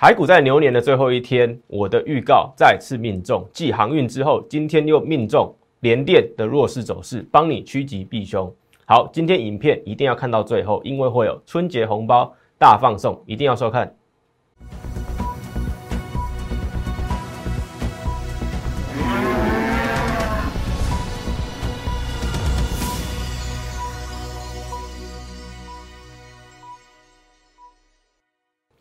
[0.00, 8.50] 台股在牛年的最后一天，我的预告再次命中，继航运之后，今天又命中联电的弱势走势，帮你趋吉避凶。
[8.86, 13.94] 好，今天影片一定要看到最后，因为会有春节红包大放送，一定要收看。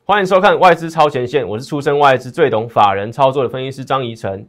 [0.09, 4.43] 欢迎收看外资超前线，我是出身外资最懂法人操作的分析师张怡晨。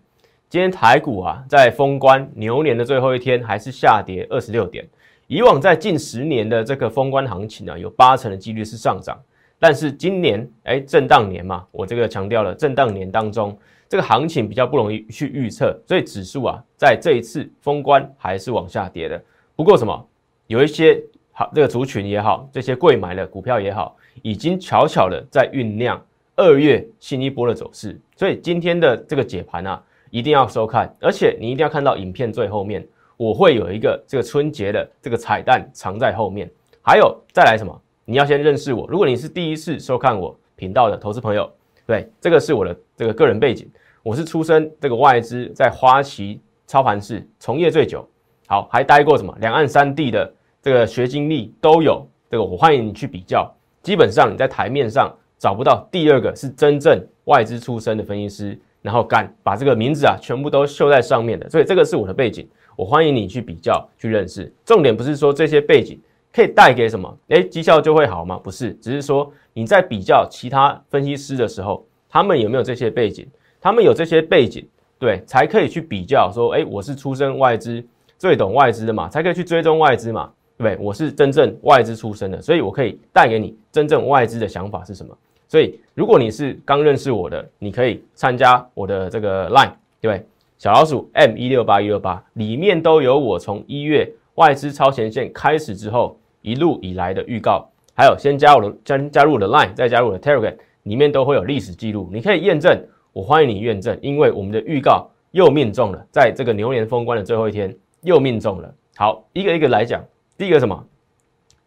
[0.48, 4.88] 今天台股啊，在封关牛年的最后一天，还是下跌二十六点。
[5.26, 9.20] 以往在近十年的这个封关行情呢，有八成的几率是上涨。
[9.58, 13.54] 但是今年，哎，震荡年嘛，我这个强调了，震荡年当中，
[13.86, 19.22] 这个行情比较不容易去预测，所以指数啊，在这一次封关还是往下跌的。
[19.54, 20.08] 不过什么，
[20.46, 21.02] 有一些
[21.40, 23.96] 好这个族群也好，这些贵买的股票也好。
[24.20, 25.98] 已经悄悄的在酝酿
[26.36, 36.46] 二月新一波的走势，所以今天的这个解盘啊，一定要收看，而且你一定要看到影片最后面，我会有一个这个春节的这个彩蛋藏在后面。
[36.82, 37.74] 还有再来什么？
[38.04, 38.86] 你要先认识我。
[38.86, 41.50] 如果你是第一次收看我频道的投资朋友，
[41.86, 43.66] 对，这个是我的这个个人背景，
[44.02, 48.06] 我是出身这个外资，在花旗操盘室从业最久，
[48.46, 50.30] 好，还待过什么两岸三地的
[50.62, 53.50] 这个学经历都有，这个我欢迎你去比较。
[53.82, 64.52] 基本上你在台面上找不到第二个是真正外资出身的分析师，然后敢把这个名字啊全部都绣在上面的，所以这个是我的背景，我欢迎你去比较去认识。
[64.64, 65.98] 重点不是说这些背景
[66.30, 68.38] 可以带给什么，诶，绩效就会好吗？
[68.38, 73.26] 不是，只是说你在比较其他分析师的时候，他们有没有这些背景？
[73.62, 77.82] 他们有这些背景，对，才可以去比较说，诶，我是出身外资，
[78.18, 80.30] 最懂外资的嘛，才可以去追踪外资嘛。
[80.60, 85.16] 对不对，我是真正外资出身的，所以我可以带给你真正外资的想法是什么。
[85.48, 89.72] 所以，如果你是刚认识我的，你可以参加我的这个 Line，
[90.02, 90.22] 对，
[90.58, 102.78] 小老鼠 M 一六八一六八里面都有我从一月外资超前线开始之后一路以来的预告，还有先加我的加加入我的 Line，再加入我的 Telegram，里面都会有历史记录，你可以验证。
[103.14, 108.74] 我欢迎你验证，因为我们的预告又命中了，在这个牛年封关的最后一天又命中了。
[108.94, 110.04] 好，一个一个来讲。
[110.40, 110.86] 第一个什么？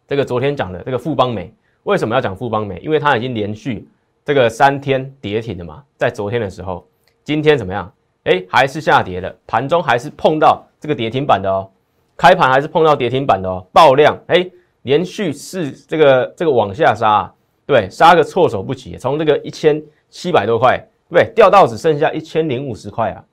[0.08, 1.54] 这个昨天讲的这个富邦美
[1.84, 2.80] 为什么要讲富邦美？
[2.80, 3.88] 因为它已经连续
[4.24, 6.84] 这个三天跌停了嘛，在昨天的时候，
[7.22, 7.92] 今天怎么样？
[8.24, 11.70] 哎，还是下跌的，盘中还是碰到这个跌停板的哦，
[12.16, 14.44] 开盘还是碰到跌停板的哦，爆量，哎，
[14.82, 17.32] 连续是这个这个往下杀，
[17.64, 19.80] 对，杀个措手不及，从这个一千
[20.10, 23.24] 七百多块，对，掉到只剩下一千零五十块啊，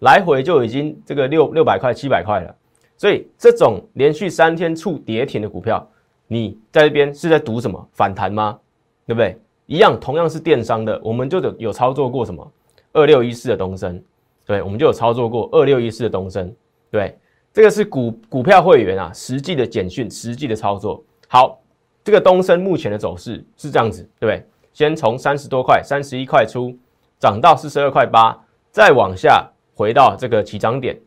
[0.00, 2.52] 来回就已经这个六六百块、七百块了。
[2.98, 5.88] 所以这种连续三天触跌停的股票，
[6.26, 8.58] 你在这边是在赌什么反弹吗？
[9.06, 9.40] 对不对？
[9.66, 12.52] 一样，同样是电商的，我们就有有操作过什么
[12.92, 14.02] 二六一四的东升，
[14.44, 16.52] 对，我们就有操作过二六一四的东升，
[16.90, 17.16] 对，
[17.52, 21.02] 这个是股股票会员啊，实际的简讯，实际的操作。
[21.28, 21.60] 好，
[22.02, 24.44] 这个东升目前的走势是这样子，对不对？
[24.72, 26.76] 先从三十多块，三十一块出，
[27.20, 28.36] 涨到四十二块八，
[28.70, 30.98] 再往下回到这个起涨点。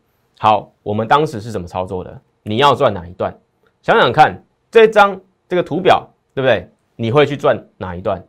[0.42, 2.20] 好，我们当时是怎么操作的？
[2.42, 3.32] 你要赚哪一段？
[3.80, 6.04] 想想看，这张这个图表，
[6.34, 6.68] 对不对？
[6.96, 8.20] 你会去赚哪一段？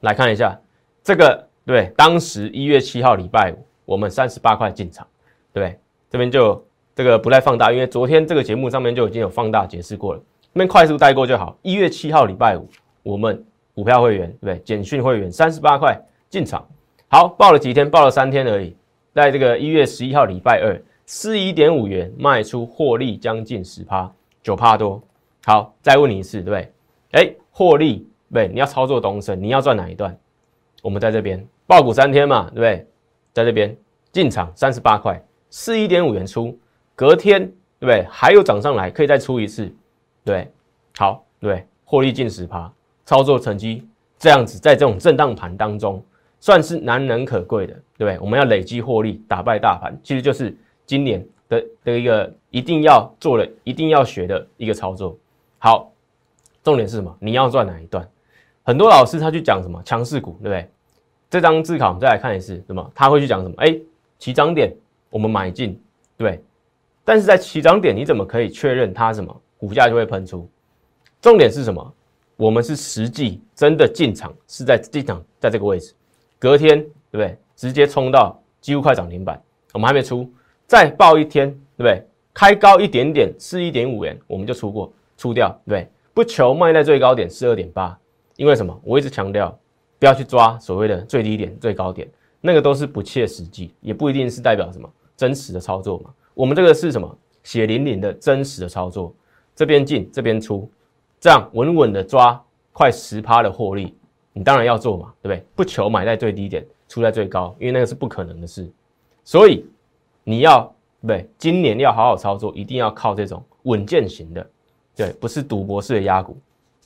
[0.00, 0.60] 来看一下
[1.00, 5.06] 这个，对，当时一月七号礼拜五，我们三十八块进场，
[5.52, 5.78] 对不对？
[6.10, 6.60] 这边就
[6.92, 10.20] 这个不再放大，因为昨天这个节目上面就已经有放大解释过了，
[10.52, 11.56] 这边快速带过就好。
[11.62, 12.68] 一月七号礼拜五，
[13.04, 13.46] 我们
[13.76, 14.58] 股票会员，对不对？
[14.64, 15.96] 简讯会员三十八块
[16.28, 16.66] 进场，
[17.06, 17.88] 好，报了几天？
[17.88, 18.76] 报了三天而已，
[19.14, 20.82] 在这个一月十一号礼拜二。
[21.04, 24.10] 四一点五元卖出，获利将近十趴，
[24.42, 25.02] 九趴多。
[25.44, 26.72] 好，再问你一次，对不对？
[27.10, 30.16] 哎，获利，对，你要操作东升，你要赚哪一段？
[30.82, 32.86] 我们在这边爆股三天嘛，对不对？
[33.32, 33.76] 在这边
[34.12, 36.56] 进场三十八块，四一点五元出，
[36.94, 37.40] 隔天
[37.80, 38.06] 对不对？
[38.08, 39.70] 还有涨上来，可以再出一次，
[40.24, 40.50] 对，
[40.96, 42.72] 好，对，获利近十趴，
[43.04, 43.86] 操作成绩
[44.18, 46.02] 这样子，在这种震荡盘当中，
[46.38, 48.18] 算是难能可贵的，对不对？
[48.20, 50.56] 我们要累积获利，打败大盘，其实就是。
[50.86, 55.16] 今年的的一个一定要做的、一定要学的一个操作。
[55.58, 55.92] 好，
[56.62, 57.16] 重点是什么？
[57.20, 58.08] 你要赚哪一段？
[58.64, 60.68] 很多老师他去讲什么强势股，对不对？
[61.30, 62.90] 这张字考我们再来看一次，什么？
[62.94, 63.54] 他会去讲什么？
[63.58, 63.76] 哎，
[64.18, 64.72] 起涨点
[65.08, 65.80] 我们买进，
[66.16, 66.42] 对。
[67.04, 70.48] 但是在起涨点，你怎么可以确认它什么股价就会喷出？
[71.20, 71.94] 重点是什么？
[72.36, 75.92] 我们是实际真的进场是在进场在这个位置，
[76.38, 76.80] 隔天
[77.10, 77.36] 对不对？
[77.56, 79.40] 直接冲到几乎快涨停板，
[79.72, 80.28] 我们还没出。
[80.72, 82.02] 再报一天，对不对？
[82.32, 85.88] 开高一点点，四一点五元，我们就出过，出掉，对不对？
[86.14, 87.94] 不求卖在最高点四二点八，
[88.36, 88.80] 因为什么？
[88.82, 89.54] 我一直强调，
[89.98, 92.08] 不要去抓所谓的最低点、最高点，
[92.40, 96.08] 那个都是不切实际，也不一定是代表什么真实的操作嘛。
[96.32, 97.18] 我们这个是什么？
[97.42, 99.14] 血淋淋的真实的操作，
[99.54, 100.66] 这边进，这边出，
[101.20, 102.42] 这样稳稳的抓
[102.72, 103.94] 快十趴的获利，
[104.32, 105.46] 你当然要做嘛，对不对？
[105.54, 108.66] 不求买在最低点，出在最高，因为那个是不可能的事。
[109.24, 109.64] 所以
[110.24, 110.74] 你要
[111.06, 111.28] 对？
[111.36, 114.50] 今年要好好操作，一定要靠这种稳健型的，
[114.94, 116.36] 对，不是赌博式的压股，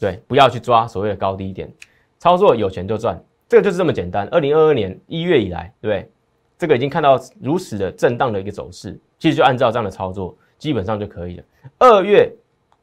[0.01, 1.71] 对，不要去抓所谓的高低点。
[2.19, 4.27] 操作有钱就赚，这个就是这么简单。
[4.29, 6.11] 二零二二年一月以来，对不对？
[6.59, 11.45] 这个已经看到如此的震荡的一个走势，其实就按照这样的操作，基本上就可以了。
[11.79, 12.33] 二月，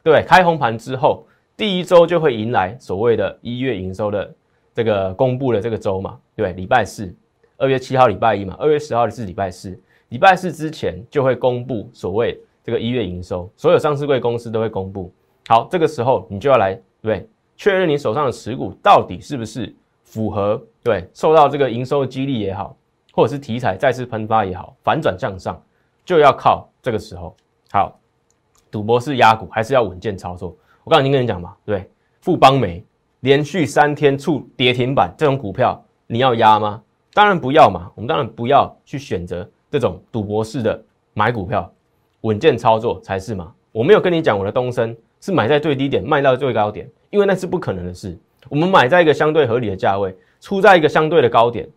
[0.04, 1.26] 对，开红盘之后，
[1.58, 4.32] 第一周就会迎来所谓的一月营收的
[4.76, 7.12] 这个公布的这个周嘛，对，礼拜四，
[7.58, 9.78] 二月七号礼拜一嘛，二月十号是礼拜四，
[10.14, 15.12] 礼拜四之前就会公布所谓这个一月营收，所有上市贵公司都会公布。
[15.48, 17.28] 好，这个时候你就要来，对。
[17.58, 22.78] 确认你手上的持股到底是不是符合对受到这个营收激励也好，
[23.12, 25.60] 或者是题材再次喷发也好，反转向上，
[26.06, 27.36] 就要靠这个时候。
[27.72, 28.00] 好，
[28.70, 30.56] 赌博是压股，还是要稳健操作？
[30.84, 31.90] 我刚才已经跟你讲嘛，对，
[32.22, 32.86] 富邦煤
[33.22, 36.84] 连续三天触跌停板，这种股票你要压吗？
[37.16, 40.80] 当然不要嘛，我们当然不要去选择这种赌博式的
[41.16, 41.68] 买股票，
[42.22, 43.52] 稳健操作才是嘛。
[43.72, 46.88] 我没有跟你讲我的东升是买在最低点，卖到最高点。
[47.10, 48.16] 因为那是不可能的事。
[48.50, 51.68] 我们买在一个相对合理的价位，出在一个相对的高点，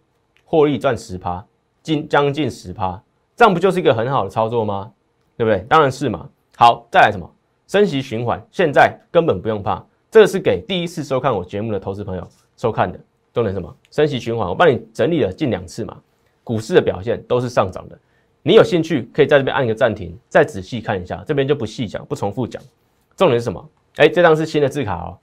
[0.44, 1.42] 获利赚十趴，
[1.82, 3.02] 近将近十趴，
[3.34, 4.92] 这样不就是一个很好的操作吗？
[5.38, 5.64] 对不对？
[5.66, 6.28] 当然是嘛。
[6.54, 7.26] 好，再来什么？
[7.66, 9.82] 升息循环，现在根本不用怕。
[10.10, 12.28] 这个是给第一次收看我节目的投资朋友
[12.58, 13.00] 收看的。
[13.32, 13.74] 重点什么？
[13.90, 15.96] 升息循环，我帮你整理了近两次嘛，
[16.46, 17.98] 股市的表现都是上涨的。
[18.44, 21.24] 你有兴趣可以在这边按一个暂停，再仔细看一下。
[21.26, 22.62] 这边就不细讲，不重复讲。
[23.16, 23.68] 重点是什么？
[23.96, 25.18] 哎，这张是新的字卡哦。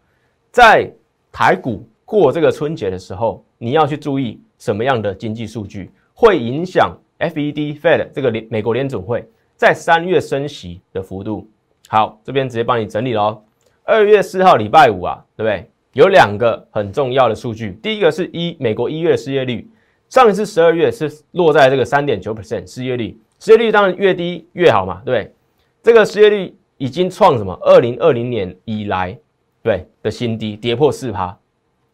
[0.52, 0.92] 在
[1.32, 9.26] 台股过这个春节的时候，你要去注意什么样的经济数据会影响 FED Fed 这个联美国联准会
[9.56, 11.50] 在三月升息的幅度。
[11.88, 13.42] 好，这边直接帮你整理喽。
[13.86, 15.70] 二月四号礼拜五啊，对不对？
[15.94, 19.70] 有两个很重要的数据，第一个是一美国一月失业率，
[20.14, 25.34] 上一次十二月是落在这个三点九 percent 失业率，失业率当然越低越好嘛，对不对？
[25.82, 27.52] 这个失业率已经创什么？
[27.64, 29.18] 二零二零年以来。
[29.64, 31.36] 对的新低跌破四趴，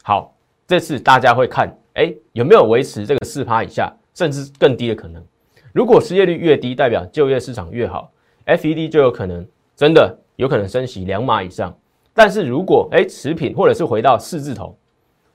[0.03, 0.35] 好，
[0.67, 5.23] 这次大家会看，哎，有没有维持这个四趴以下，甚至更低的可能？
[5.71, 8.11] 如果失业率越低，代表就业市场越好
[8.47, 11.73] ，FED 就有可能真的有可能升息两码以上。
[12.13, 14.75] 但是如果哎持平，或者是回到四字头，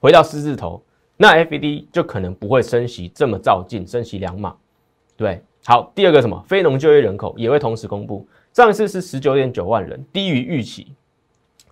[0.01, 0.83] 回到四字头，
[1.17, 4.55] 那 FED 就可能不会升息这么照进，升息两码。
[5.17, 6.45] 对，好，第二个什么？
[6.49, 10.93] 非农就业人口也会同时公布，上一次是十九点九万人，低于预期。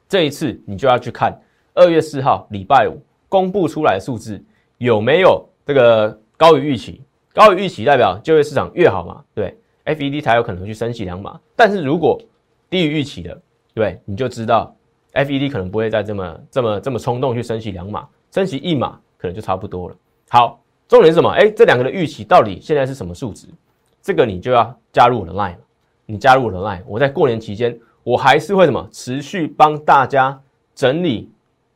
[0.09, 1.37] 这一次你就要去看
[1.75, 4.43] 二月四号礼拜五公布出来的数字
[4.79, 7.01] 有没有这个高于预期，
[7.33, 9.25] 高于预期代表就业市场越好嘛？
[9.35, 9.57] 对
[9.87, 11.41] ，FED 才有可能去升息两码。
[11.57, 12.21] 但是如果
[12.69, 13.41] 低于预期的，
[13.75, 14.77] 对，你就知道
[15.15, 19.97] FED 可能不会再这么这么这么冲动去升息两码，升息一码可能就差不多了。
[20.29, 21.31] 好，重点是什么？
[21.31, 23.47] 哎，这两个的预期到底现在是什么数值？
[24.03, 25.55] 这个你就要加入我的 Line，
[26.05, 27.79] 你加入我的 Line，我在过年期间。
[28.05, 30.37] 我还是会什么持续帮大家
[30.75, 31.31] 整理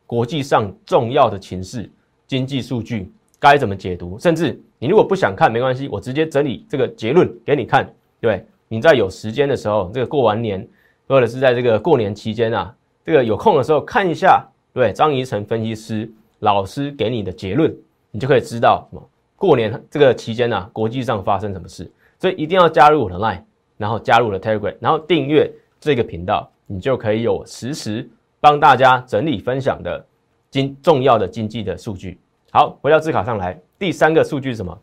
[0.08, 1.88] 国际上重要的情势、
[2.26, 3.08] 经济数据
[3.38, 7.88] 该怎么解读，甚至你如果不想看没关系，我直接整理这个结论给你看。
[8.20, 10.68] 对，你在有时间的时候，这个过完年
[11.06, 12.74] 或者是在这个过年期间啊，
[13.04, 17.74] 这个有空的时候看一下，对张怡晨分析师老师给你的结论，
[18.10, 19.02] 你就可以知道什么
[19.36, 21.90] 过年这个期间啊，国际上发生什么事。
[22.18, 23.42] 所以一定要加入我的 Line，
[23.76, 25.52] 然后加入了 Telegram，然后订阅。
[25.78, 28.08] 这个频道，你就可以有实时
[28.40, 30.04] 帮大家整理分享的
[30.50, 32.18] 经重要的经济的数据。
[32.50, 34.76] 好，回到字卡上来，第三个数据是什么？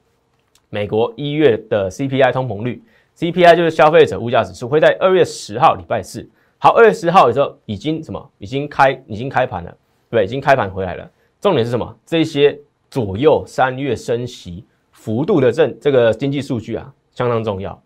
[0.70, 2.82] 美国一月的 CPI 通膨率
[3.18, 6.30] ，CPI 就是消费者物价指数，会在二月十号礼拜四。
[6.60, 8.32] 好，二月十号的时候已经什么？
[8.38, 9.76] 已经开已经开盘了，
[10.12, 11.10] 对，已经开盘回来了。
[11.44, 11.94] 重点是什么？
[12.06, 12.58] 这些
[12.90, 17.78] 左右三月升息幅度的这这个经济数据啊，相当重要。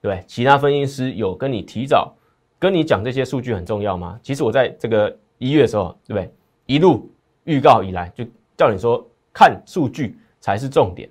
[0.00, 2.14] 对，其他分析师有跟你提早。
[2.56, 4.16] 跟你讲这些数据很重要吗？
[4.22, 6.32] 其实我在这个一月的时候，对不对？
[6.66, 7.10] 一路
[7.42, 8.24] 预告以来，就
[8.56, 11.10] 叫你说看数据才是重点，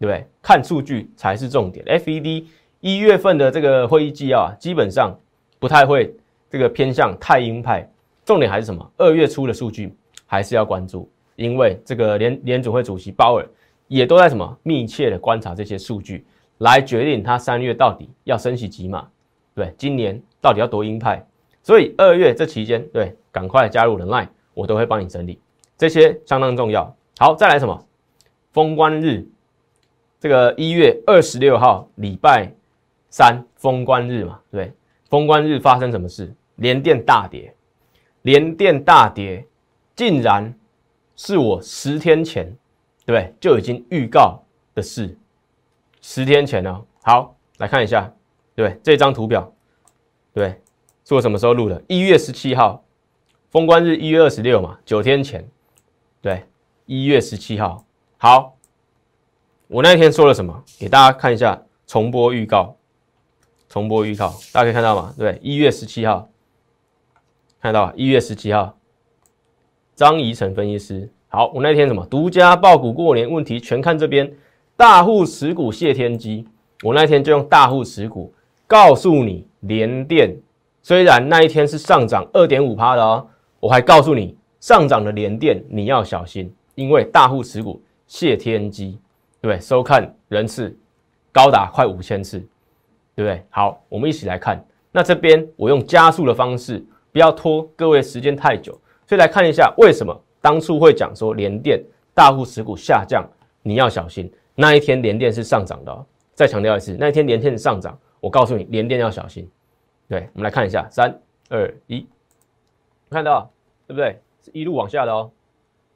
[0.00, 0.26] 对不对？
[0.42, 1.86] 看数据才是重点。
[1.86, 2.44] FED
[2.80, 5.16] 一月份的这个会议纪要啊，基本上
[5.60, 6.12] 不太会
[6.50, 7.88] 这个偏向太鹰派，
[8.24, 8.90] 重点还是什么？
[8.96, 9.94] 二月初的数据
[10.26, 13.48] 还是要关注，因为这个联联储会主席鲍尔
[13.86, 16.26] 也都在什么密切的观察这些数据，
[16.58, 19.08] 来决定他三月到底要升息几码。
[19.54, 20.20] 对，今年。
[20.38, 21.26] 到底要多鹰派？
[21.60, 25.40] 所以二月这期间，对，赶快加入人脉我都会帮你整理
[25.76, 26.94] 这些相当重要。
[27.18, 27.84] 好，再来什么？
[28.52, 29.26] 封关日，
[30.20, 32.52] 这个一月二十六号礼拜
[33.10, 34.72] 三封关日嘛，对，
[35.10, 36.32] 封关日发生什么事？
[36.54, 37.52] 连电大跌，
[38.22, 39.44] 连电大跌，
[39.96, 40.54] 竟然
[41.16, 42.56] 是我十天前，
[43.04, 44.42] 对，就已经预告
[44.74, 45.18] 的事，
[46.00, 46.84] 十天前呢。
[47.02, 48.12] 好，来看一下，
[48.54, 49.52] 对，这张图表，
[50.32, 50.60] 对，
[51.04, 51.82] 是我什么时候录的？
[51.88, 52.82] 一月十七号。
[53.48, 55.48] 封关日一月二十六嘛，九天前，
[56.20, 56.44] 对，
[56.84, 57.86] 一月十七号。
[58.18, 58.58] 好，
[59.68, 60.62] 我那天说了什么？
[60.78, 62.76] 给大家看一下重播预告。
[63.68, 65.14] 重播预告，大家可以看到吗？
[65.16, 66.28] 对，一月十七号，
[67.60, 68.76] 看到一月十七号，
[69.96, 71.08] 张怡晨分析师。
[71.28, 72.04] 好，我那天什么？
[72.06, 74.30] 独家爆股过年问题全看这边，
[74.76, 76.46] 大户持股谢天机。
[76.82, 78.32] 我那天就用大户持股
[78.66, 80.36] 告诉你，联电
[80.82, 83.26] 虽然那一天是上涨二点五趴的哦。
[83.58, 88.98] 我还告诉你，上涨的连电你要小心，因为大户持股谢天机，
[89.40, 89.58] 对不对？
[89.58, 90.78] 收看人次
[91.32, 92.38] 高达快五千次，
[93.14, 93.42] 对不对？
[93.48, 94.62] 好，我们一起来看。
[94.92, 101.82] 那这边我用加速的方式，不要拖各位时间太久，所以来看一下为什么当初会讲说连电
[102.14, 103.24] 大户持股下降，
[103.62, 104.30] 你要小心。
[104.54, 109.48] 那一天连电是上涨的，再强调一次，那一天连电是上涨，我告诉你连电要小心。
[110.08, 112.06] 对，我们来看一下，三二一，
[113.10, 113.50] 看到。
[113.88, 114.20] 对不对？
[114.42, 115.30] 是一路往下的哦，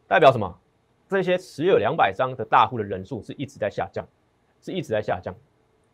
[0.06, 0.56] 代表什么？
[1.08, 4.06] 这些持有两百张的大户的人数是一直在下降，
[4.62, 5.34] 是一直在下降。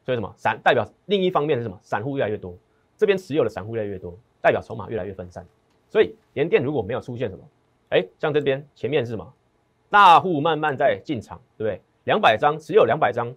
[0.05, 0.31] 所以什么？
[0.37, 1.79] 散代表另一方面是什么？
[1.81, 2.55] 散户越来越多，
[2.99, 5.47] 这边持有的散户越来越多，代表筹码越来越分散。
[5.89, 7.45] 所以连电如果没有出现什么，
[7.91, 9.33] 哎，像这边前面是什么？
[9.89, 11.81] 大户慢慢在进场，对不对？
[12.05, 13.35] 两百张持有两百张，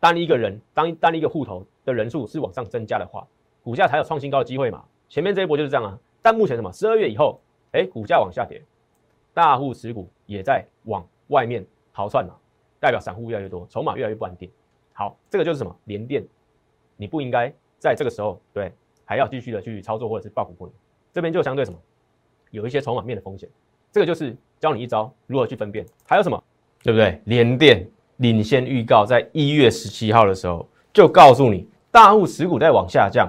[0.00, 3.26] 单一个人单单一个户头的人数是往上增加的话，
[3.62, 4.84] 股价才有创新高的机会嘛。
[5.08, 5.98] 前面这一波就是这样啊。
[6.22, 6.72] 但目前什么？
[6.72, 7.40] 十二月以后。
[7.72, 8.62] 哎，股价往下跌，
[9.34, 11.62] 大户持股也在往外面
[11.92, 12.34] 逃窜了，
[12.80, 14.50] 代表散户越来越多，筹码越来越不安定。
[14.94, 15.76] 好，这个就是什么？
[15.84, 16.24] 连电，
[16.96, 18.72] 你不应该在这个时候对，
[19.04, 20.66] 还要继续的去操作或者是爆股过
[21.18, 21.76] 这边就相对什么，
[22.52, 23.48] 有一些筹码面的风险。
[23.90, 25.84] 这个就是教你一招如何去分辨。
[26.06, 26.40] 还有什么？
[26.80, 27.20] 对不对？
[27.24, 27.84] 连电
[28.18, 33.28] 领先预告在一月十七号的时候就告诉你，大户持股在往下降，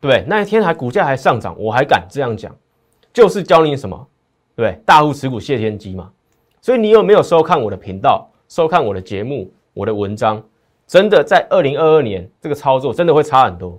[0.00, 0.24] 对？
[0.28, 2.54] 那一天还股价还上涨，我还敢这样讲。
[3.12, 4.08] 就是教你什么，
[4.54, 6.12] 对大户持股谢天机嘛。
[6.60, 10.40] 所以你有没有收看我的频道，收看我的节目，我的文章？
[10.86, 13.70] 真的在二零二二年这个操作真的会差很多，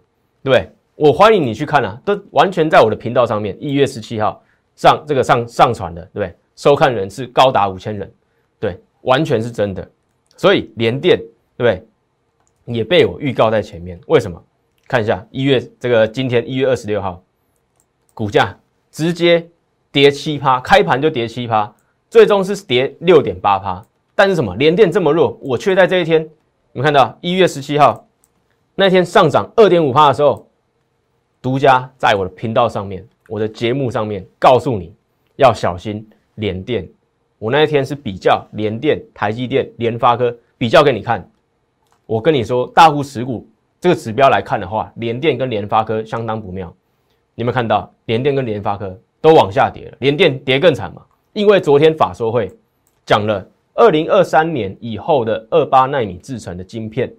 [0.43, 0.69] 对不对？
[0.97, 3.55] 我欢迎你去看啊，都完全在我的频道上面。
[3.59, 4.43] 一月十七号
[4.75, 6.35] 上这个上上传的，对不对？
[6.55, 8.11] 收看人次高达五千人，
[8.59, 9.87] 对，完全是真的。
[10.35, 11.15] 所以连电，
[11.55, 11.87] 对不对？
[12.65, 13.99] 也被我预告在前面。
[14.07, 14.43] 为什么？
[14.87, 17.23] 看一下一月这个今天一月二十六号
[18.13, 18.57] 股价。
[18.89, 19.47] 直接
[19.91, 21.71] 跌七趴，开盘就跌七趴，
[22.09, 23.85] 最终是跌六点八趴。
[24.15, 24.55] 但是什么？
[24.55, 26.23] 连电这么弱，我却在这一天，
[26.71, 28.07] 你们看到一月十七号
[28.73, 30.46] 那天上涨二点五趴的时候，
[31.41, 34.93] 独家在我的频道上面，我的节目上面告诉你
[35.35, 36.87] 要小心连电。
[37.39, 41.29] 我那一天是比较连电、台积电、联发科比较给你看。
[42.05, 43.47] 我跟你说，大户持股
[43.79, 46.73] 这个指标来看的话，联电跟联发科相当不妙。
[47.35, 49.97] 你有没有看到联电跟联发科都往下跌了？
[49.99, 51.03] 联电跌更惨嘛？
[51.33, 52.51] 因为昨天法说会
[53.05, 57.13] 讲了，二零二三年以后的二八纳米制成的晶片，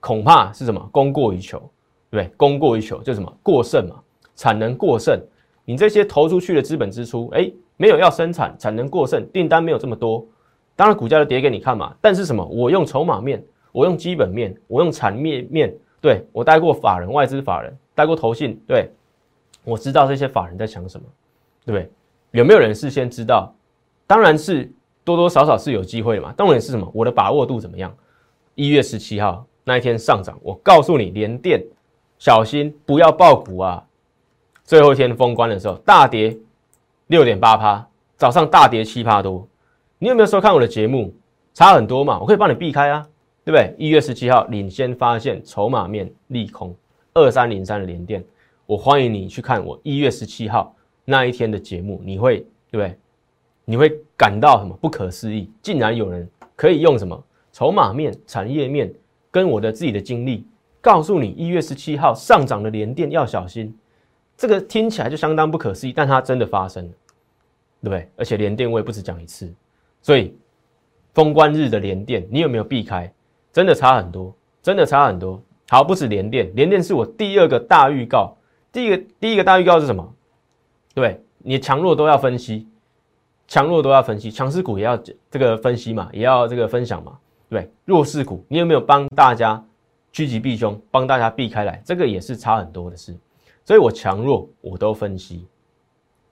[0.00, 1.62] 恐怕是什么供过于求，
[2.10, 2.32] 对不对？
[2.36, 3.96] 供过于求就什么过剩嘛？
[4.34, 5.20] 产能过剩，
[5.64, 10.26] 你这些投出去的资本支出，哎，没有要生产，产能过剩，订单没有这么多，
[10.74, 11.94] 当然股价就跌给你看嘛。
[12.00, 12.44] 但是什么？
[12.44, 18.90] 我用筹码面，我用基本面，我用产业面，对我带过法人、外资法人，带过投信，对。
[19.64, 21.04] 我知道这些法人在想什么，
[21.64, 21.90] 对不对？
[22.30, 23.52] 有没有人事先知道？
[24.06, 24.72] 当然是
[25.02, 26.32] 多多少少是有机会嘛。
[26.38, 26.88] 重点是什么？
[26.94, 27.92] 我的把握度怎么样？
[28.54, 31.60] 一月十七号那一天上涨，我告诉你，连电
[32.18, 33.84] 小心不要爆股啊！
[34.64, 36.36] 最后一天封关的时候大跌
[37.08, 39.46] 六点八趴，早上大跌七趴多。
[39.98, 41.14] 你有没有收看我的节目？
[41.54, 43.06] 差很多嘛，我可以帮你避开啊，
[43.44, 43.74] 对不对？
[43.78, 46.74] 一月十七号领先发现筹码面利空，
[47.14, 48.22] 二三零三的连电。
[48.66, 52.98] 我欢迎你去看我一月十七号那一天的节目，你会对不对？
[53.64, 55.50] 你会感到什么不可思议？
[55.62, 58.92] 竟然有人可以用什么筹码面、产业面
[59.30, 60.44] 跟我的自己的经历，
[60.86, 63.76] 告诉你一月十七号上涨的连电要小心。
[64.36, 66.90] 这个听起来就相当不可思议，但它真的发生了，
[67.82, 68.08] 对不对？
[68.14, 69.52] 而且连电我也不止讲一次，
[70.00, 70.32] 所以
[71.12, 73.12] 封关日的连电，你有没有避开？
[73.52, 75.42] 真的差很多，真的差很多。
[75.68, 78.36] 好，不止连电，连电是我第二个大预告。
[78.70, 80.14] 第一个第一个大预告是什么？
[80.94, 82.68] 对，你强弱都要分析。
[83.48, 84.96] 强弱都要分析，强势股也要
[85.30, 89.64] 这个分析嘛，也要这个分享嘛，对弱势股你有没有帮大家
[90.16, 91.82] 趋吉避凶，帮大家避开来？
[91.84, 93.14] 这个也是差很多的事。
[93.66, 95.46] 所以我强弱我都分析，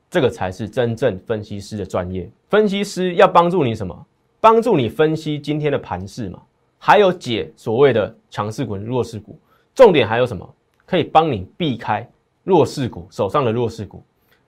[0.08, 2.26] 这个才是真正分析师的专业。
[2.48, 4.06] 分析师要帮助你什么？
[4.40, 6.40] 帮助你分析今天的盘势嘛，
[6.78, 9.38] 还有解所谓的强势股、弱势股。
[9.74, 10.54] 重点还有什么？
[10.86, 12.10] 可以帮你避开
[12.42, 14.02] 弱势股手上的弱势股，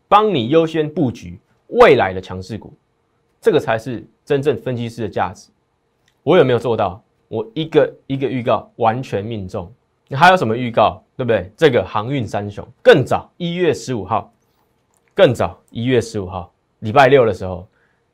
[0.09, 2.73] 帮你优先布局未来的强势股，
[3.39, 5.51] 这个才是真正分析师的价值。
[6.23, 7.03] 我有没有做到？
[7.29, 9.73] 我一个一个预告完全命中。
[10.09, 11.03] 你还有什么预告？
[11.17, 11.51] 对不对？
[11.57, 14.31] 这个航运三雄更早一月十五号，
[15.15, 17.67] 更早一月十五号礼拜六的时候，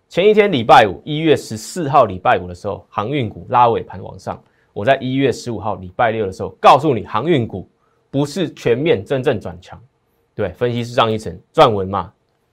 [0.09, 4.41] 前一天礼拜五一月十四号礼拜五的时候，航运股拉尾盘往上。
[4.73, 7.69] 我在一月十五号礼拜六的时候告诉你，航运股
[8.11, 9.79] 不是全面真正转强，
[10.35, 12.11] 对，分析师张一成撰文嘛，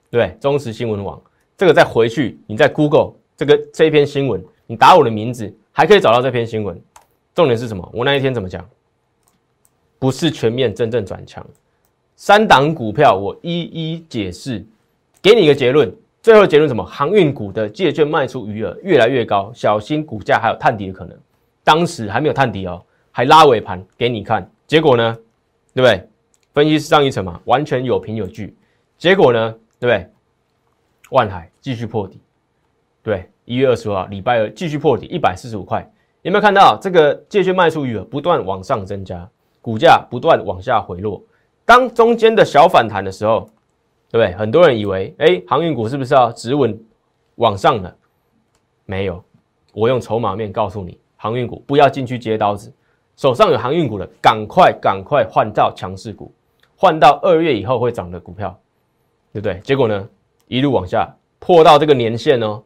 [0.10, 1.22] 对，中时新闻网
[1.56, 6.78] 这个再回去，你在 Google 这个这一篇新闻，你打我的名字还可以找到这篇新闻。
[7.34, 7.90] 重点是什么？
[7.94, 8.70] 我那一天怎么讲？
[9.98, 11.46] 不是全面真正转强，
[12.18, 14.66] 三档股票我一一解释，
[15.22, 15.90] 给你一个结论。
[16.22, 16.84] 最后结论什么？
[16.84, 21.18] 航运股的借券卖出余额越来越高，小心股价还有探底的可能。
[21.64, 25.18] 当时还没有探底哦，还拉尾盘给你看，结果呢，
[25.74, 26.06] 对不对？
[26.54, 28.54] 分析师上一层嘛，完全有凭有据。
[28.98, 30.12] 结果呢，对不对？
[31.12, 32.20] 万海继续破底，
[33.02, 35.92] 对，一月二十号礼拜二继续破底，一百四十五块，
[36.22, 39.28] 有没有看到这个借券卖出余额不断往上增加，
[39.60, 41.20] 股价不断往下回落？
[41.66, 43.50] 当中间的小反弹的时候，
[44.12, 44.38] 对不对？
[44.38, 46.80] 很多人以为，哎，航运股是不是要止稳
[47.38, 47.96] 往上了？
[48.86, 49.24] 没有，
[49.74, 51.00] 我用筹码面告诉你。
[51.16, 52.72] 航运股不要进去接刀子，
[53.16, 56.32] 手上有航运股的，赶快赶快换到强势股，
[56.76, 58.56] 换到二月以后会涨的股票，
[59.34, 59.60] 对不对？
[59.62, 60.08] 结果呢，
[60.48, 62.62] 一路往下破到这个年线哦，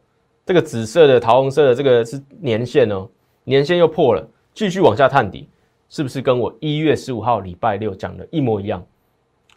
[0.46, 3.08] 这个紫色的、桃红色的这个是年线哦，
[3.44, 5.48] 年线又破了，继续往下探底，
[5.90, 8.86] 是不是跟我一月十五号礼拜六讲的一模一样？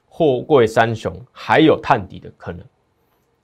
[0.09, 2.61] 货柜三雄还有探底的可能，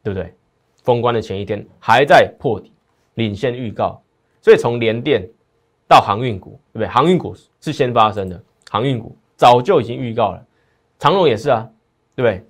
[0.03, 0.35] 对不对？
[0.83, 2.73] 封关的前一天还在破底，
[3.15, 4.03] 领先预告，
[4.41, 5.29] 所以从联电。
[5.89, 6.89] 到航运股，对不对？
[6.89, 10.43] 航运股是先发生的，航运股早就已经预告了。
[10.99, 11.69] 长荣也是啊，
[12.15, 12.43] 对不对？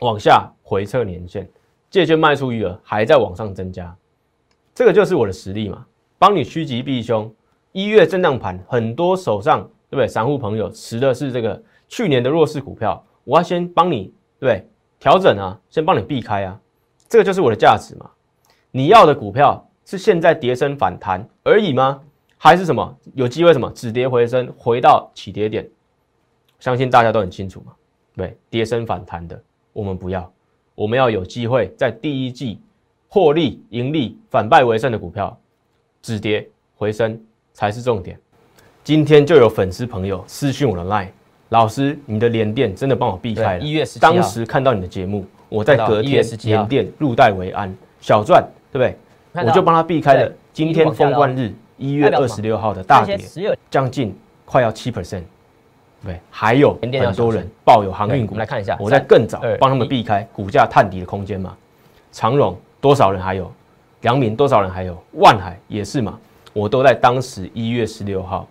[0.00, 1.48] 往下回撤年线，
[1.88, 3.96] 借券卖出余额还在往上增加，
[4.76, 5.86] 这个就是我的实力嘛，
[6.18, 7.34] 帮你趋吉避凶。
[7.72, 10.06] 一月震荡盘，很多手上对不对？
[10.06, 14.68] 散户朋友持的是这个去年的弱势股票，我要先帮你对对？
[14.98, 16.60] 调整啊，先帮你避开啊，
[17.08, 18.10] 这个就是我的价值嘛。
[18.70, 22.02] 你要的股票是现在跌升反弹而已吗？
[22.36, 25.66] 还是什么有机会什么止跌回升回到起跌点，
[26.60, 27.72] 相信大家都很清楚嘛。
[28.14, 30.30] 对，跌升反弹的我们不要，
[30.74, 32.60] 我们要有机会在第一季
[33.16, 35.34] 获利盈利反败为胜的股票，
[36.02, 37.18] 止跌回升
[37.54, 38.14] 才是重点。
[38.84, 41.08] 今天就有粉丝朋友私讯我的 line，
[41.48, 43.64] 老师你的连电真的帮我避开了。
[43.64, 48.78] 一月十当时看到你的节目，我在隔天连电入袋为安小赚，对不
[49.32, 49.46] 对？
[49.46, 51.50] 我就帮他避开了今天封关日。
[51.78, 53.18] 一月二十六号的大跌，
[53.70, 55.22] 将近快要七 percent，
[56.04, 61.56] 对，还有很多人抱有航运股，来看一下，我在更早帮他们避开股价探底的空间嘛。
[62.12, 63.52] 长荣多少人还有？
[64.02, 64.96] 阳明多少人还有？
[65.12, 66.18] 万海也是嘛，
[66.52, 68.46] 我都在当时一月十六号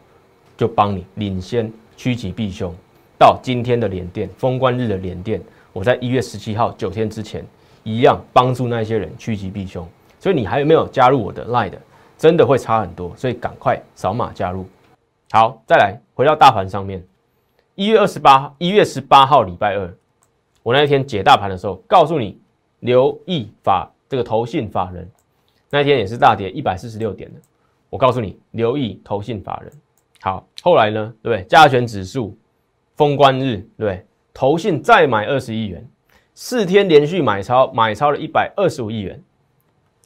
[0.58, 2.74] 就帮你领先趋吉避凶，
[3.18, 7.46] 到今天的连电封关日的连电，我在一月十七号九天之前
[7.84, 9.88] 一样帮助那些人趋吉避凶，
[10.20, 11.78] 所以你还有没有加入我的 line 的？
[12.18, 14.66] 真的会差很多，所以赶快扫码加入。
[15.32, 17.04] 好，再来回到大盘上面。
[17.76, 19.94] 一月二十八，一月十八号礼拜二，
[20.64, 22.40] 我那天解大盘的时候，告诉你
[22.80, 25.10] 留意法这个投信法人，
[25.70, 27.40] 那天也是大跌一百四十六点的。
[27.90, 29.72] 我告诉你留意投信法人。
[30.22, 31.46] 好，后来呢，对不对？
[31.48, 32.38] 加权指数
[32.96, 34.06] 封关日，对？
[34.34, 35.88] 投信再买二十亿元，
[36.34, 39.24] 四天连续买超，买超了一百二十五亿元，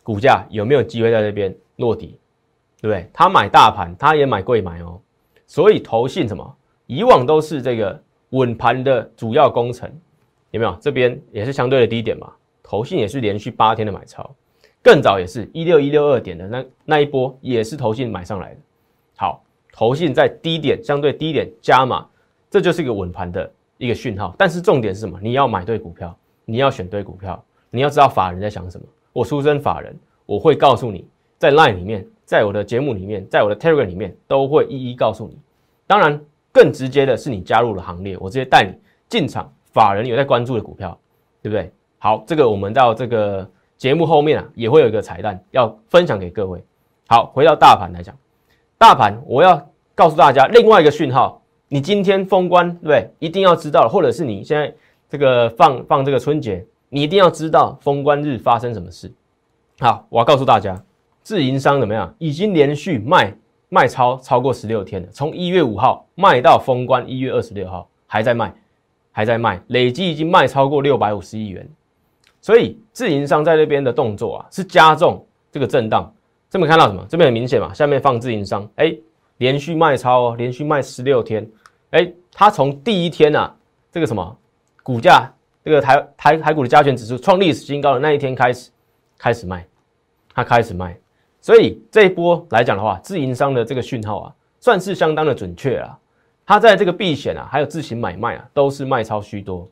[0.04, 1.56] 股价有没有机会在这边？
[1.78, 2.20] 落底，
[2.82, 3.10] 对不对？
[3.14, 5.00] 他买大盘，他也买贵买哦。
[5.48, 6.56] 所以投信什么？
[6.88, 9.90] 以往都是这个稳盘的主要工程，
[10.52, 10.78] 有没有？
[10.82, 12.32] 这边也是相对的低点嘛。
[12.70, 14.30] 投信也是连续八天的买超，
[14.84, 18.60] 更早也是一六一六二点的那那一波，也是投信买上来的。
[19.18, 22.06] 好，投信在低点相对低点加码，
[22.48, 24.36] 这就是一个稳盘的一个讯号。
[24.38, 25.20] 但是重点是什么？
[25.20, 28.86] 你要买对股票，你要选对股票，你要知道法人在想什么。
[29.14, 31.08] 我出身法人，我会告诉你。
[31.40, 35.36] 在 Line 里面，在我的节目里面，在我的 Telegram 里面，都会一一告诉你。
[35.88, 38.78] 当然，更直接的是你加入了行列，我直接带你
[39.08, 39.52] 进场。
[39.72, 40.96] 法人有在关注的股票，
[41.42, 41.72] 对不对？
[42.02, 46.64] 好，这个我们到这个节目后面啊也会有一个彩蛋要分享给各位。
[47.08, 48.16] 好，回到大盘来讲，
[48.78, 53.28] 大盘我要告诉大家另外一个讯号，你今天封关对对？
[53.28, 54.74] 一定要知道，或者是你现在
[55.10, 59.12] 这个放放这个春节，你一定要知道封关日发生什么事。
[59.80, 60.82] 好，我要告诉大家，
[61.22, 62.16] 自营商怎么样？
[62.18, 63.36] 已经连续卖
[63.68, 68.54] 卖超超过十六天了，从一月五号卖到封关一月二十六号还在卖，
[69.12, 71.68] 还在卖，累计已经卖超过六百五十亿元。
[72.50, 76.12] 所以自营商在那边的动作啊，是加重这个震荡。
[76.50, 77.06] 这边看到什么？
[77.08, 78.92] 这边很明显嘛，下面放自营商，哎，
[79.38, 81.48] 连续卖超哦，连续卖十六天，
[81.92, 83.56] 哎，他从第一天啊，
[83.92, 84.36] 这个什么
[84.82, 85.32] 股价，
[85.64, 88.72] 这个台台台股的加权指数创历史新高的那一天开始，
[89.16, 89.64] 开始卖，
[90.34, 90.98] 他开始卖。
[91.40, 95.96] 所以这一波来讲的话，自营商的这个讯号啊，算是相当的准确啊。
[96.48, 99.70] 他在这个避险啊，还有自行买卖啊，都是卖超虚多。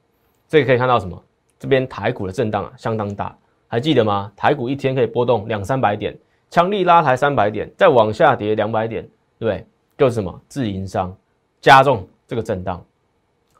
[0.47, 1.19] 这个可以看到什么？
[1.59, 3.35] 这边台股的震荡啊相当大，
[3.67, 4.31] 还记得吗？
[4.35, 6.17] 台股一天可以波动两三百点，
[6.49, 9.07] 强力拉抬三百点，再往下跌两百点，
[9.39, 9.65] 对，
[9.97, 11.15] 就是什么自营商
[11.59, 12.83] 加重这个震荡，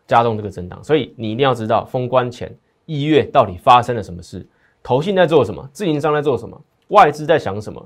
[0.05, 0.83] 加重这个震荡。
[0.83, 2.55] 所以你一定要知道封关前
[2.85, 4.45] 一月到底发生了什么事，
[4.83, 7.83] 投信在做什么，自营商在做什么，外资在想什么，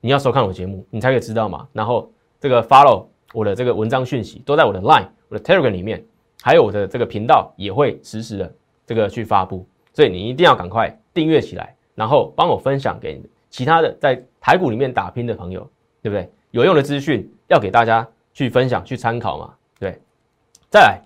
[0.00, 1.66] 你要收看我节目，你才可以知道嘛。
[1.72, 6.02] 然后这个 follow 我的这个文章讯息都在我的 line、我的 telegram 里面，
[6.40, 8.54] 还有我的这个频道也会实时的。
[8.88, 15.60] 这个去发布，所以你一定要赶快订阅起来，然后帮我分享给其他的在台股里面打拼的朋友，
[16.00, 16.26] 对不对？
[16.52, 20.00] 有用的资讯要给大家去分享、去参考嘛，对。
[20.70, 21.02] 再来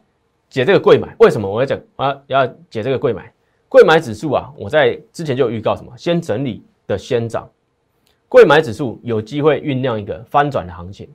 [0.49, 2.16] 解这个贵买，为什么我要讲啊？
[2.29, 3.33] 要解这个贵买？
[3.68, 5.92] 贵买指数啊，我在之前就有预告什么？
[5.97, 7.51] 先整理的先涨，
[8.29, 11.09] 贵买指数有机会酝酿一个翻转的行情。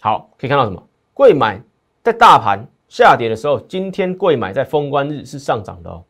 [0.00, 0.82] 好，可以看到什么？
[1.14, 1.62] 贵买
[2.02, 6.02] 在大盘下跌的时候，今天贵买在封关日是上涨的哦。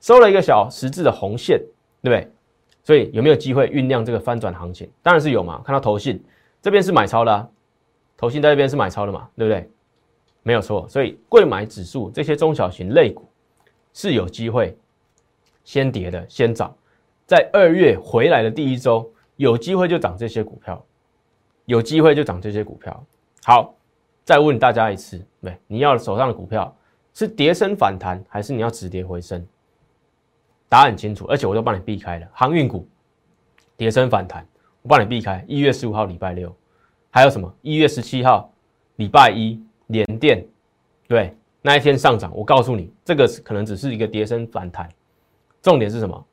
[0.00, 1.58] 收了一个小十字的红线，
[2.02, 2.32] 对不对？
[2.82, 4.90] 所以有没有机会酝酿这个翻转行情？
[5.02, 5.62] 当然是有嘛。
[5.64, 6.22] 看到投信
[6.62, 7.48] 这边是买超的，啊
[8.16, 9.70] 投信在这边是买超的嘛，对不对？
[10.42, 10.88] 没有错。
[10.88, 13.28] 所以贵买指数这些中小型类股
[13.92, 14.76] 是有机会
[15.62, 16.74] 先跌的，先涨。
[17.26, 20.82] 在二月回来的第一周，有机会就涨这些股票，
[21.66, 23.06] 有机会就涨这些股票。
[23.44, 23.74] 好，
[24.24, 26.74] 再问大家一次，对，你要手上的股票
[27.14, 29.46] 是跌升反弹，还是你要止跌回升？
[30.70, 32.86] 答案很清楚，而且我都帮你避开了航运股，
[33.76, 34.46] 跌升反弹，
[34.82, 35.44] 我帮你避开。
[35.48, 36.54] 一月十五号礼拜六，
[37.10, 37.52] 还有什么？
[37.60, 38.48] 一月十七号
[38.94, 40.46] 礼拜一联电，
[41.08, 44.88] 对，那一天上涨，我告诉你，这个可能只是一个跌升反弹，
[45.60, 46.24] 重点是什么？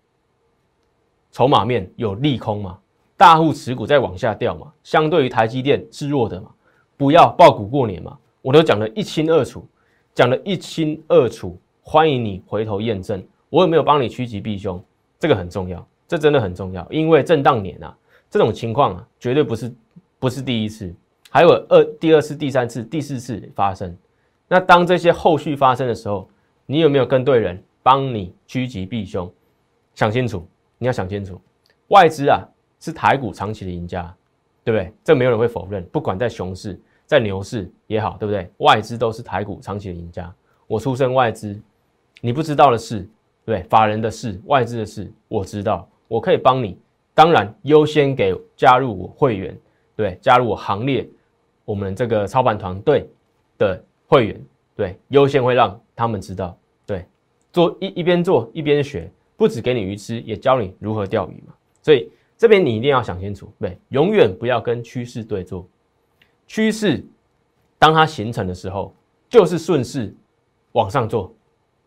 [1.32, 2.78] 筹码面有利空嘛？
[3.18, 4.72] 大户持股在往下掉嘛？
[4.84, 6.52] 相对于台积电是弱的嘛？
[6.96, 8.16] 不要爆股过年嘛？
[8.44, 9.68] 我都讲得一清二楚，
[10.14, 13.20] 讲得一清二楚，欢迎你回头验证。
[13.50, 14.84] 我有没有帮你趋吉避凶？
[15.20, 16.86] 这个很重要，这真的很重要。
[16.92, 17.98] 因为震荡年啊，
[18.30, 19.74] 这种情况啊，绝对不是
[20.20, 20.94] 不是第一次，
[21.30, 23.98] 还有二、第二次、第三次、第四次发生。
[24.48, 26.30] 那当这些后续发生的时候，
[26.66, 29.32] 你有没有跟对人，帮你趋吉避凶？
[29.96, 31.42] 想清楚，你要想清楚。
[31.88, 32.44] 外资啊，
[32.80, 34.14] 是台股长期的赢家，
[34.64, 34.94] 对不对？
[35.04, 35.84] 这没有人会否认。
[35.86, 38.52] 不管在熊市、在牛市也好，对不对？
[38.58, 40.32] 外资都是台股长期的赢家。
[40.68, 41.60] 我出身外资，
[42.22, 43.10] 你不知道的是。
[43.48, 46.78] 对法人的事、外资的事，我知道，我可以帮你。
[47.14, 49.58] 当然，优先给加入我会员，
[49.96, 51.08] 对，加入我行列，
[51.64, 53.10] 我们这个操盘团队
[53.58, 57.06] 的会员，对，优先会让他们知道，对，
[57.54, 61.54] 做一一边做一边学，不止给你鱼吃，也教你如何钓鱼嘛。
[61.82, 65.66] 所以这边你一定要想清楚，对，永远不要跟趋势对做。
[66.48, 67.02] 趋势
[67.80, 68.94] 当它形成的时候，
[69.30, 70.14] 就是顺势
[70.74, 71.34] 往上做，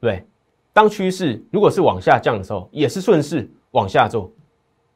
[0.01, 0.25] 对。
[0.73, 4.31] 当趋势如果是往下降的时候，也是顺势往下做。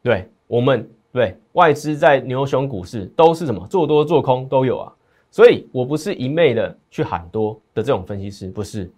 [0.02, 4.92] 对我们对外资在牛熊股市都是什么做多做空都有啊。
[5.30, 8.90] 所以我不是一昧的去喊多的这种分析师，不是。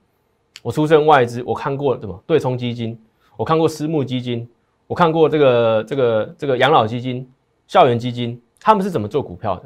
[0.62, 2.98] 我出身外资，我看过什么对冲基金，
[3.36, 4.46] 我看过私募基金，
[4.86, 7.26] 我看过这个这个这个养老基金、
[7.66, 9.62] 校园基金，他们是怎么做股票的？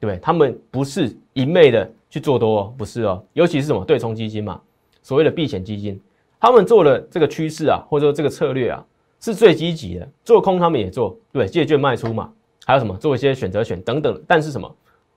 [0.00, 0.18] 对不对？
[0.20, 3.22] 他们不是一昧的去做多，不是哦。
[3.34, 4.60] 尤其是什么对冲基金嘛，
[5.02, 6.00] 所谓的避险基金。
[6.40, 8.84] 他们做的这个趋势啊，或者说这个策略啊，
[9.20, 10.08] 是最积极的。
[10.24, 12.32] 做空他们也做，对，借券卖出嘛，
[12.64, 14.22] 还有什么做一些选择权等等。
[14.26, 14.72] 但是什么？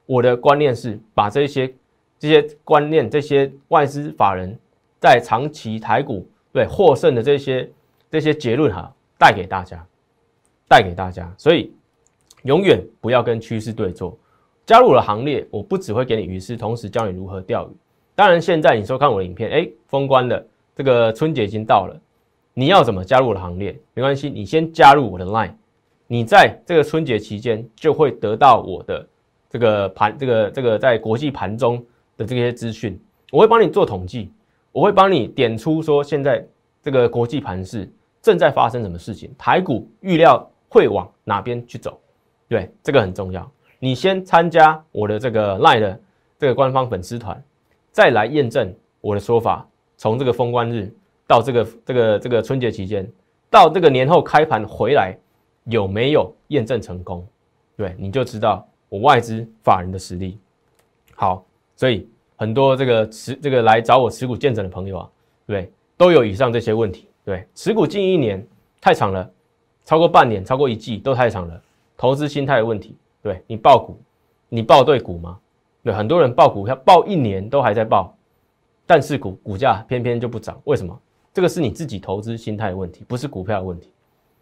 [0.07, 1.73] 我的观念是把这些
[2.17, 4.57] 这些观念、这些外资法人
[4.99, 7.71] 在长期台股对获胜的这些
[8.09, 9.85] 这些结论哈，带给大家，
[10.67, 11.31] 带给大家。
[11.37, 11.71] 所以
[12.43, 14.17] 永远不要跟趋势对坐。
[14.65, 17.75] 加入了行列，我不只会给你鱼吃，同时教你如何钓鱼。
[18.15, 20.45] 当然，现在你收看我的影片，哎，封关了。
[20.75, 21.99] 这个春节已经到了，
[22.53, 23.77] 你要怎么加入我的行列？
[23.93, 25.53] 没关系，你先加入我的 Line，
[26.07, 29.07] 你在这个春节期间就会得到我的
[29.49, 31.83] 这个盘，这个这个在国际盘中
[32.17, 32.99] 的这些资讯，
[33.31, 34.31] 我会帮你做统计，
[34.71, 36.45] 我会帮你点出说现在
[36.81, 41.99] 这个国际盘势正在发生什么事情，台股预料会往哪边去走，
[42.47, 43.49] 对，这个很重要。
[43.79, 45.99] 你先参加我的这个 Line 的
[46.37, 47.43] 这个官方粉丝团，
[47.91, 49.67] 再来验证我的说法，
[50.01, 50.91] 从这个封关日。
[51.27, 53.09] 到这个这个这个春节期间，
[53.49, 55.15] 到这个年后开盘回来，
[55.65, 57.25] 有没有验证成功？
[57.77, 60.37] 对，你就知道我外资法人的实力。
[61.15, 61.45] 好，
[61.77, 65.09] 所以很多这个持这个来找我持股见证的朋友啊，
[65.47, 67.07] 对，都有以上这些问题。
[67.23, 68.45] 对，持股近一年
[68.81, 69.31] 太长了，
[69.85, 71.61] 超过半年、超过一季都太长了。
[71.95, 73.97] 投资心态的问题，对你报股，
[74.49, 75.39] 你报对股吗？
[75.81, 78.13] 对，很多人报股票报一年都还在报，
[78.93, 80.99] 但是股股价偏偏就不涨，为什么？
[81.31, 83.89] 这个是你自己投资心态的问题，不是股票的问题。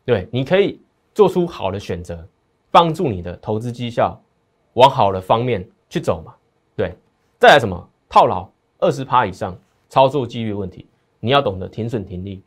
[0.03, 0.81] 对，你可以
[1.13, 2.27] 做出好的选择，
[2.71, 4.19] 帮助你的投资绩效
[4.73, 6.33] 往好的方面去走嘛。
[6.75, 6.95] 对，
[7.37, 9.55] 再来什么套牢二十趴以上，
[9.87, 10.87] 操作纪律问题，
[11.19, 12.41] 你要懂得停损停利。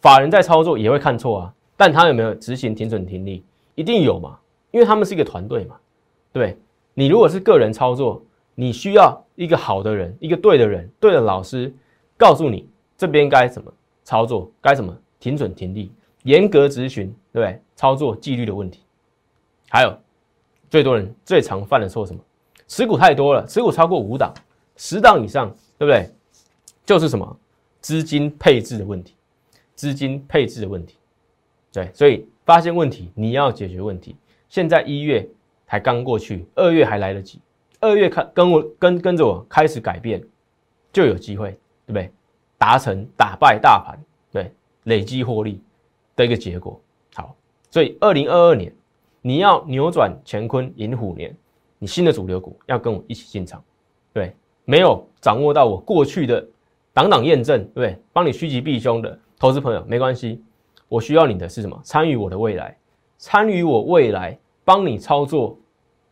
[0.00, 3.44] 法人在操作也会看错啊，但他有没有执行停损停利？
[3.74, 4.38] 一定有嘛，
[4.70, 5.74] 因为他们是一个团队嘛。
[6.32, 6.56] 对，
[6.94, 8.22] 你如果是个人操作，
[8.54, 11.72] 你需要一个好的人，一个对的人，对的老师
[12.16, 12.68] 告诉你。
[12.94, 13.72] 这边该怎么
[14.04, 14.48] 操作？
[14.60, 15.90] 该怎么停准停利？
[16.22, 17.60] 严格执行，对不对？
[17.74, 18.80] 操作纪律的问题。
[19.68, 19.98] 还有
[20.70, 22.20] 最多人最常犯的错什么？
[22.68, 24.32] 持股太多了，持股超过五档、
[24.76, 26.08] 十档以上，对不对？
[26.86, 27.36] 就是什么
[27.80, 29.14] 资金配置的问题，
[29.74, 30.96] 资金配置的问题。
[31.72, 34.14] 对，所以发现问题，你要解决问题。
[34.48, 35.28] 现在一月
[35.66, 37.40] 才刚过去，二月还来得及。
[37.82, 40.22] 二月看跟我跟跟着我开始改变，
[40.92, 41.50] 就有机会，
[41.84, 42.10] 对不对？
[42.56, 43.98] 达成打败大盘，
[44.30, 44.52] 对
[44.84, 45.60] 累积获利
[46.14, 46.80] 的一个结果。
[47.14, 47.34] 好，
[47.72, 48.72] 所以二零二二年
[49.20, 51.36] 你要扭转乾坤寅虎年，
[51.80, 53.60] 你新的主流股要跟我一起进场。
[54.12, 54.32] 对，
[54.64, 56.46] 没有掌握到我过去的
[56.92, 60.40] 党党验证，对不对，帮你趋吉避凶的投资朋友没关系。
[60.86, 61.76] 我需要你的是什么？
[61.82, 62.78] 参与我的未来，
[63.18, 65.58] 参与我未来帮你操作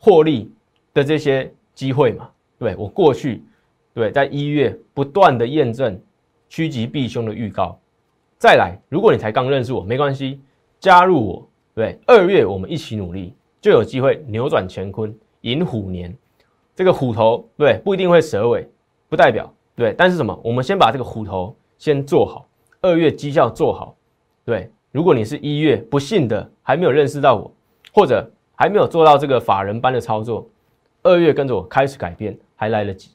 [0.00, 0.52] 获利
[0.92, 2.28] 的这些机会嘛？
[2.59, 3.42] 对我过去
[3.94, 6.00] 对在一月不断的验证。
[6.52, 7.78] 趋吉避凶的预告，
[8.37, 10.40] 再来，如果你才刚认识我，没关系，
[10.80, 16.12] 加入我，对，二月我们一起努力，就有机会扭转乾坤，迎虎年。
[16.74, 18.68] 这个虎头，对，不一定会蛇尾，
[19.09, 20.37] 不代表对，但是什么？
[20.42, 22.48] 我们先把这个虎头先做好，
[22.80, 23.94] 二月绩效做好，
[24.44, 24.68] 对。
[24.90, 27.54] 如果你是一月不幸的还没有认识到我，
[27.92, 30.48] 或者还没有做到这个法人般的操作，
[31.02, 33.10] 二月跟着我开始改变，还来得及，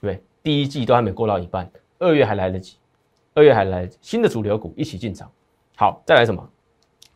[0.00, 1.70] 对，第一季都还没过到一半。
[1.98, 2.76] 二月还来得及，
[3.34, 5.30] 二月还来得及，新的主流股一起进场。
[5.76, 6.48] 好，再来什么？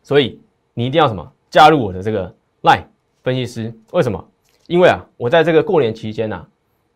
[0.01, 0.39] 所以
[0.73, 1.31] 你一定要什么？
[1.49, 2.83] 加入我的这个 Line
[3.21, 3.73] 分析师。
[3.91, 4.25] 为什么？
[4.67, 6.45] 因为啊，我在这个过年期间呐，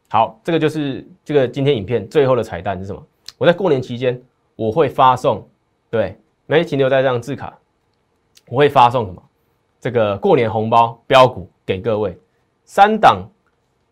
[0.10, 3.06] 好，这个就是这个今天影片最后的彩蛋是什么？
[3.38, 4.20] 我在过年期间
[4.56, 5.48] 我会发送，
[5.90, 7.58] 对，没停留在这张字卡，
[8.48, 9.22] 我会发送什么？
[9.80, 12.18] 这个过年红包标股给各位，
[12.68, 13.26] 三档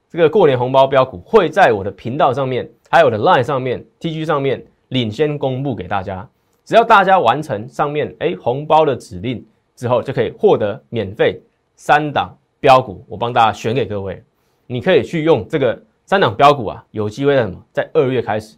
[0.09, 2.69] 这个过年红包标股会在我的频道上面。
[2.89, 6.29] 还有我的 Line 上面、TG 上面领先公布给大家，
[6.63, 9.43] 只要大家完成上面哎红包的指令
[9.75, 11.41] 之后，就可以获得免费
[11.75, 14.21] 三档标股，我帮大家选给各位。
[14.67, 17.61] 你可以去用这个三档标股啊，有机会在什么？
[17.71, 18.57] 在二月开始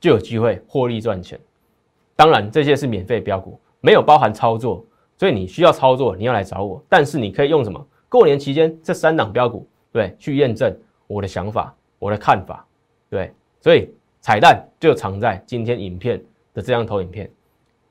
[0.00, 1.38] 就有机会获利赚钱。
[2.14, 4.84] 当然这些是免费标股，没有包含操作，
[5.16, 6.82] 所以你需要操作，你要来找我。
[6.88, 7.86] 但是你可以用什么？
[8.08, 10.74] 过年期间这三档标股，对，去验证
[11.06, 12.66] 我的想法、我的看法，
[13.10, 13.32] 对。
[13.60, 13.90] 所以
[14.20, 16.18] 彩蛋就藏在今天影片
[16.54, 17.28] 的这张投影片。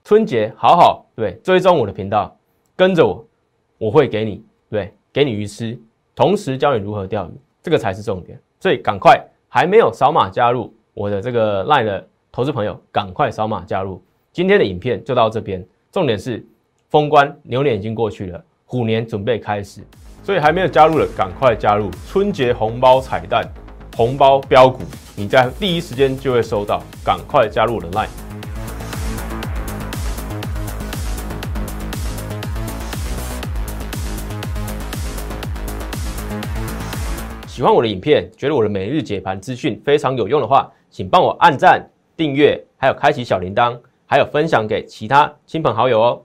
[0.04, 2.36] 春节好好对追踪我的频道，
[2.76, 3.28] 跟着我，
[3.78, 5.78] 我会给你对给你鱼吃，
[6.16, 8.40] 同时教你如何钓鱼，这个才是重点。
[8.60, 14.02] 所以赶快还没有扫码加入我的这个 LINE 的投资朋友，赶快扫码加入。
[14.32, 16.44] 今天的影片就到这边，重点是
[16.90, 19.82] 封关牛年已经过去了，虎年准备开始，
[20.28, 23.50] 所以还没有加入的赶快加入春节红包彩蛋。
[23.96, 24.82] 红包标股，
[25.16, 28.08] 你在第一时间就会收到，赶快加入我的 Line。
[37.48, 41.82] 喜欢我的影片，觉得我的每日解盘资讯非常有用的话，请帮我按赞、
[42.18, 46.22] 订阅，还有开启小铃铛，还有分享给其他亲朋好友哦。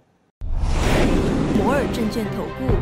[1.57, 2.82] 摩尔证券投顾